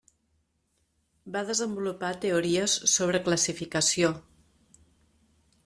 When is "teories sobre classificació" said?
2.25-4.13